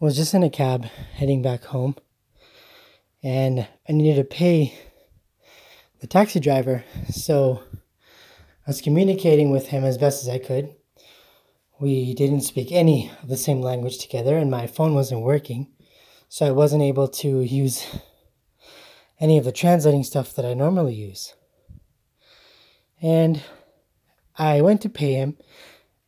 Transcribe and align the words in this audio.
was 0.00 0.16
just 0.16 0.32
in 0.32 0.42
a 0.42 0.48
cab 0.48 0.84
heading 1.14 1.42
back 1.42 1.64
home, 1.64 1.94
and 3.22 3.68
I 3.86 3.92
needed 3.92 4.16
to 4.16 4.24
pay 4.24 4.74
the 6.00 6.06
taxi 6.06 6.40
driver. 6.40 6.84
So 7.10 7.62
I 8.66 8.70
was 8.70 8.80
communicating 8.80 9.50
with 9.50 9.66
him 9.66 9.84
as 9.84 9.98
best 9.98 10.22
as 10.22 10.28
I 10.30 10.38
could. 10.38 10.74
We 11.78 12.14
didn't 12.14 12.40
speak 12.40 12.72
any 12.72 13.10
of 13.22 13.28
the 13.28 13.36
same 13.36 13.60
language 13.60 13.98
together, 13.98 14.38
and 14.38 14.50
my 14.50 14.66
phone 14.66 14.94
wasn't 14.94 15.20
working, 15.20 15.68
so 16.30 16.46
I 16.46 16.50
wasn't 16.50 16.82
able 16.82 17.08
to 17.08 17.42
use 17.42 17.86
any 19.18 19.36
of 19.36 19.44
the 19.44 19.52
translating 19.52 20.02
stuff 20.02 20.34
that 20.34 20.46
I 20.46 20.54
normally 20.54 20.94
use. 20.94 21.34
And 23.02 23.42
I 24.38 24.62
went 24.62 24.80
to 24.80 24.88
pay 24.88 25.12
him, 25.12 25.36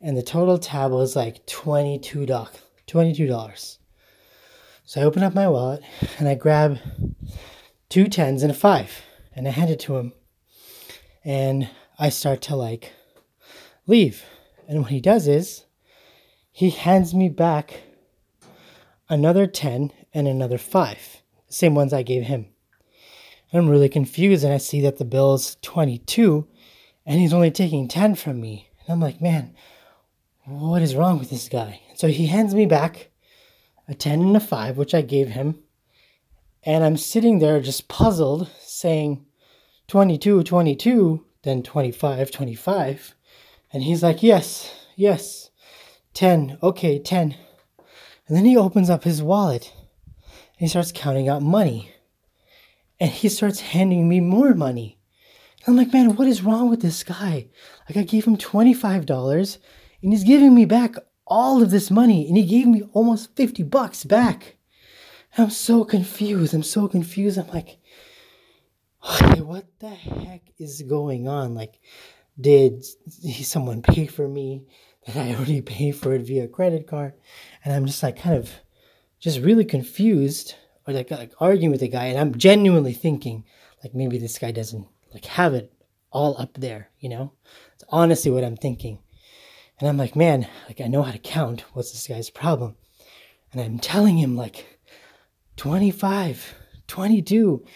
and 0.01 0.17
the 0.17 0.23
total 0.23 0.57
tab 0.57 0.93
was 0.93 1.15
like 1.15 1.47
$22. 1.47 2.49
$22. 2.87 3.79
So 4.85 5.01
I 5.01 5.05
open 5.05 5.23
up 5.23 5.35
my 5.35 5.49
wallet 5.49 5.83
and 6.19 6.29
I 6.29 6.35
grab 6.35 6.79
two 7.89 8.09
tens 8.09 8.43
and 8.43 8.51
a 8.51 8.55
five 8.55 9.03
and 9.35 9.47
I 9.47 9.53
hand 9.53 9.71
it 9.71 9.81
to 9.81 9.97
him. 9.97 10.13
And 11.25 11.71
I 11.99 12.09
start 12.09 12.43
to 12.43 12.57
like 12.57 12.93
leave. 13.87 14.25
And 14.67 14.81
what 14.81 14.91
he 14.91 15.01
does 15.01 15.29
is 15.29 15.65
he 16.51 16.71
hands 16.71 17.15
me 17.15 17.29
back 17.29 17.83
another 19.09 19.47
10 19.47 19.93
and 20.13 20.27
another 20.27 20.59
5, 20.59 21.23
the 21.47 21.53
same 21.53 21.75
ones 21.75 21.93
I 21.93 22.03
gave 22.03 22.25
him. 22.25 22.47
And 23.51 23.63
I'm 23.63 23.71
really 23.71 23.89
confused 23.89 24.43
and 24.43 24.53
I 24.53 24.59
see 24.59 24.81
that 24.81 24.99
the 24.99 25.05
bill 25.05 25.35
is 25.35 25.57
22 25.63 26.47
and 27.07 27.21
he's 27.21 27.33
only 27.33 27.51
taking 27.51 27.87
10 27.87 28.17
from 28.17 28.41
me. 28.41 28.69
And 28.81 28.93
I'm 28.93 29.01
like, 29.01 29.21
man, 29.21 29.55
what 30.45 30.83
is 30.83 30.97
wrong 30.97 31.19
with 31.19 31.31
this 31.31 31.49
guy? 31.49 31.81
So 31.95 32.09
he 32.09 32.27
hands 32.27 32.55
me 32.55 32.67
back 32.67 33.11
a 33.89 33.95
10 33.95 34.21
and 34.21 34.37
a 34.37 34.41
5, 34.41 34.77
which 34.77 34.95
I 34.95 35.03
gave 35.03 35.29
him. 35.29 35.59
And 36.65 36.85
I'm 36.85 36.97
sitting 36.97 37.39
there 37.39 37.61
just 37.61 37.89
puzzled, 37.89 38.49
saying 38.61 39.27
22, 39.89 40.45
22, 40.45 41.25
then 41.43 41.63
25, 41.63 42.31
25. 42.31 43.15
And 43.73 43.83
he's 43.83 44.03
like, 44.03 44.23
yes, 44.23 44.73
yes, 44.97 45.51
10, 46.15 46.59
okay, 46.63 46.99
10. 46.99 47.37
And 48.29 48.37
then 48.37 48.45
he 48.45 48.57
opens 48.57 48.89
up 48.89 49.05
his 49.05 49.23
wallet 49.23 49.73
and 50.27 50.59
he 50.59 50.69
starts 50.69 50.93
counting 50.95 51.29
out 51.29 51.43
money. 51.43 51.91
And 53.01 53.11
he 53.11 53.29
starts 53.29 53.61
handing 53.61 54.09
me 54.09 54.21
more 54.21 54.55
money. 54.55 54.99
And 55.65 55.73
I'm 55.73 55.77
like, 55.77 55.93
man, 55.93 56.15
what 56.17 56.29
is 56.29 56.43
wrong 56.43 56.71
with 56.71 56.83
this 56.83 57.03
guy? 57.03 57.49
Like, 57.89 57.97
I 57.97 58.03
gave 58.03 58.25
him 58.25 58.37
$25 58.37 59.59
and 60.03 60.13
he's 60.13 60.25
giving 60.25 60.55
me 60.55 60.65
back 60.65 60.95
all 61.33 61.63
of 61.63 61.71
this 61.71 61.91
money 61.91 62.29
and 62.29 62.37
he 62.37 62.45
gave 62.45 62.67
me 62.67 62.83
almost 62.93 63.35
50 63.37 63.63
bucks 63.63 64.05
back. 64.05 64.57
I'm 65.39 65.49
so 65.49 65.83
confused. 65.83 66.53
I'm 66.53 66.63
so 66.63 66.87
confused. 66.87 67.39
I'm 67.39 67.49
like, 67.49 67.79
okay, 69.03 69.41
what 69.41 69.65
the 69.79 69.89
heck 69.89 70.43
is 70.59 70.83
going 70.83 71.29
on? 71.29 71.55
Like, 71.55 71.81
did 72.39 72.85
someone 72.85 73.81
pay 73.81 74.07
for 74.07 74.29
me? 74.29 74.67
Did 75.07 75.17
I 75.17 75.35
already 75.35 75.63
pay 75.75 75.91
for 75.91 76.13
it 76.13 76.21
via 76.21 76.49
credit 76.49 76.87
card? 76.87 77.15
And 77.65 77.73
I'm 77.73 77.87
just 77.87 78.03
like 78.03 78.21
kind 78.21 78.37
of 78.37 78.51
just 79.19 79.41
really 79.41 79.65
confused 79.65 80.57
or 80.87 80.93
like, 80.93 81.11
like 81.11 81.33
arguing 81.41 81.71
with 81.71 81.81
the 81.81 81.89
guy. 81.89 82.07
And 82.07 82.19
I'm 82.19 82.37
genuinely 82.37 82.93
thinking 82.93 83.45
like 83.83 83.95
maybe 83.95 84.19
this 84.19 84.39
guy 84.39 84.51
doesn't 84.51 84.87
like 85.15 85.25
have 85.25 85.55
it 85.55 85.73
all 86.11 86.39
up 86.39 86.59
there, 86.59 86.91
you 87.01 87.09
know? 87.09 87.33
It's 87.73 87.85
honestly 87.89 88.31
what 88.31 88.45
I'm 88.45 88.59
thinking. 88.59 88.99
And 89.83 89.89
I'm 89.89 89.97
like, 89.97 90.15
man, 90.15 90.47
like 90.69 90.81
I 90.81 90.87
know 90.87 91.03
how 91.03 91.11
to 91.11 91.19
count. 91.19 91.65
What's 91.73 91.91
this 91.91 92.07
guy's 92.07 92.31
problem? 92.31 92.77
And 93.53 93.61
I'm 93.61 93.81
telling 93.81 94.17
him 94.17 94.37
like 94.37 94.79
25, 95.57 96.55
22. 96.87 97.67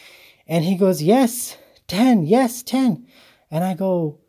And 0.46 0.64
he 0.64 0.76
goes, 0.76 1.02
yes, 1.02 1.56
10, 1.88 2.22
yes, 2.22 2.62
10. 2.62 3.08
And 3.50 3.64
I 3.64 3.74
go, 3.74 4.20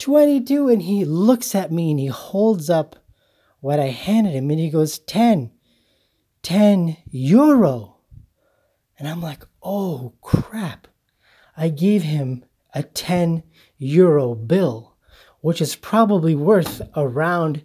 22. 0.00 0.68
And 0.68 0.82
he 0.82 1.06
looks 1.06 1.54
at 1.54 1.72
me 1.72 1.92
and 1.92 1.98
he 1.98 2.08
holds 2.08 2.68
up 2.68 2.96
what 3.60 3.80
I 3.80 3.86
handed 3.86 4.34
him 4.34 4.50
and 4.50 4.60
he 4.60 4.68
goes, 4.68 4.98
10, 4.98 5.52
10 6.42 6.98
euro. 7.06 7.96
And 8.98 9.08
I'm 9.08 9.22
like, 9.22 9.44
oh 9.62 10.12
crap. 10.20 10.88
I 11.56 11.70
gave 11.70 12.02
him 12.02 12.44
a 12.74 12.82
10 12.82 13.44
euro 13.78 14.34
bill 14.34 14.95
which 15.40 15.60
is 15.60 15.76
probably 15.76 16.34
worth 16.34 16.82
around 16.96 17.62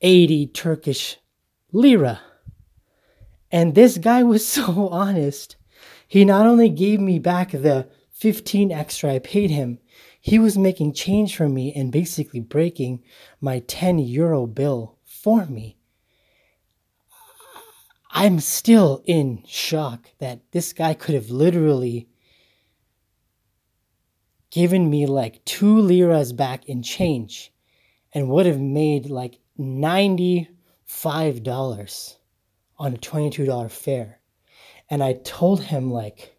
80 0.00 0.48
Turkish 0.48 1.18
lira. 1.72 2.20
And 3.50 3.74
this 3.74 3.98
guy 3.98 4.22
was 4.22 4.46
so 4.56 4.88
honest. 4.88 5.56
He 6.08 6.24
not 6.24 6.46
only 6.46 6.68
gave 6.68 7.00
me 7.00 7.18
back 7.18 7.50
the 7.50 7.88
15 8.12 8.72
extra 8.72 9.14
I 9.14 9.18
paid 9.18 9.50
him, 9.50 9.78
he 10.20 10.38
was 10.38 10.58
making 10.58 10.92
change 10.92 11.36
for 11.36 11.48
me 11.48 11.72
and 11.72 11.92
basically 11.92 12.40
breaking 12.40 13.02
my 13.40 13.60
10 13.60 13.98
euro 14.00 14.46
bill 14.46 14.96
for 15.04 15.46
me. 15.46 15.76
I'm 18.10 18.40
still 18.40 19.02
in 19.04 19.42
shock 19.46 20.08
that 20.18 20.40
this 20.52 20.72
guy 20.72 20.94
could 20.94 21.14
have 21.14 21.30
literally 21.30 22.08
given 24.56 24.88
me 24.88 25.04
like 25.04 25.44
two 25.44 25.78
liras 25.78 26.32
back 26.32 26.64
in 26.64 26.82
change 26.82 27.52
and 28.14 28.26
would 28.26 28.46
have 28.46 28.58
made 28.58 29.10
like 29.10 29.38
$95 29.60 32.16
on 32.78 32.94
a 32.94 32.96
$22 32.96 33.70
fare. 33.70 34.18
And 34.88 35.04
I 35.04 35.12
told 35.12 35.64
him, 35.64 35.90
like, 35.90 36.38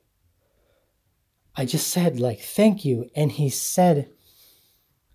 I 1.56 1.66
just 1.66 1.90
said, 1.90 2.20
like, 2.20 2.40
thank 2.40 2.84
you. 2.84 3.08
And 3.16 3.32
he 3.32 3.52
said, 3.52 4.10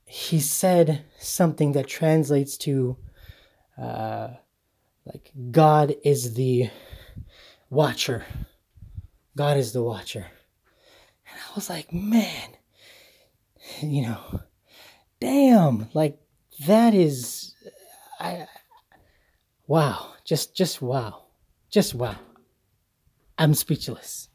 he 0.04 0.38
said 0.38 1.04
something 1.18 1.72
that 1.72 1.88
translates 1.88 2.56
to, 2.58 2.96
uh, 3.76 4.28
like, 5.04 5.32
God 5.50 5.96
is 6.04 6.34
the 6.34 6.70
watcher. 7.68 8.24
God 9.36 9.56
is 9.56 9.72
the 9.72 9.82
watcher. 9.82 10.28
And 11.28 11.36
I 11.50 11.54
was 11.56 11.68
like, 11.68 11.92
man, 11.92 12.50
you 13.80 14.02
know, 14.02 14.40
damn, 15.20 15.88
like 15.94 16.18
that 16.66 16.94
is, 16.94 17.54
I, 18.20 18.46
wow, 19.66 20.14
just, 20.24 20.54
just 20.54 20.82
wow, 20.82 21.24
just 21.70 21.94
wow. 21.94 22.16
I'm 23.38 23.54
speechless. 23.54 24.28